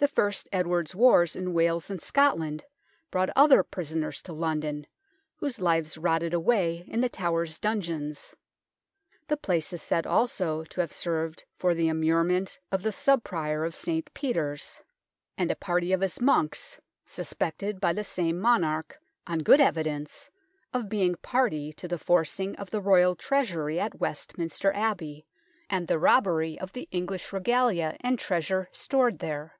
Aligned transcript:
The 0.00 0.06
first 0.06 0.48
Edward's 0.52 0.94
wars 0.94 1.34
in 1.34 1.52
Wales 1.52 1.90
and 1.90 2.00
Scotland 2.00 2.62
brought 3.10 3.30
other 3.34 3.64
prisoners 3.64 4.22
to 4.22 4.32
London, 4.32 4.86
whose 5.34 5.60
lives 5.60 5.98
rotted 5.98 6.32
away 6.32 6.84
in 6.86 7.00
The 7.00 7.08
Tower's 7.08 7.58
dungeons. 7.58 8.36
The 9.26 9.36
place 9.36 9.72
is 9.72 9.82
said 9.82 10.06
also 10.06 10.62
to 10.62 10.80
have 10.82 10.92
served 10.92 11.46
for 11.56 11.74
the 11.74 11.88
immurement 11.88 12.58
of 12.70 12.82
the 12.84 12.92
Sub 12.92 13.24
Prior 13.24 13.64
of 13.64 13.74
St. 13.74 14.14
Peter's 14.14 14.78
and 15.36 15.50
a 15.50 15.56
party 15.56 15.92
of 15.92 16.00
his 16.00 16.18
48 16.18 16.20
THE 16.20 16.24
TOWER 16.26 16.32
OF 16.32 16.36
LONDON 16.36 16.44
monks, 16.44 16.80
suspected 17.04 17.80
by 17.80 17.92
the 17.92 18.04
same 18.04 18.38
monarch, 18.38 19.00
on 19.26 19.40
good 19.40 19.60
evidence, 19.60 20.30
of 20.72 20.88
being 20.88 21.16
party 21.16 21.72
to 21.72 21.88
the 21.88 21.98
forcing 21.98 22.54
of 22.54 22.70
the 22.70 22.80
Royal 22.80 23.16
Treasury 23.16 23.80
at 23.80 23.98
Westminster 23.98 24.72
Abbey, 24.74 25.26
and 25.68 25.88
the 25.88 25.98
robbery 25.98 26.56
of 26.60 26.72
the 26.72 26.86
English 26.92 27.32
regalia 27.32 27.96
and 27.98 28.16
treasure 28.20 28.68
stored 28.72 29.18
there. 29.18 29.54